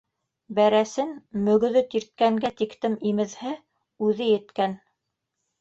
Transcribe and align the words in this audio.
Бәрәсен 0.59 1.11
мөгөҙө 1.49 1.83
тирткәнгә 1.91 2.53
тиктем 2.63 2.97
имеҙһә, 3.13 3.55
үҙе 4.09 4.31
еткән. 4.31 4.79